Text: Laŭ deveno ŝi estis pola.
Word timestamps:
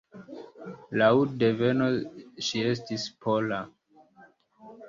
Laŭ 1.01 1.09
deveno 1.43 1.91
ŝi 2.47 2.65
estis 2.73 3.07
pola. 3.27 3.61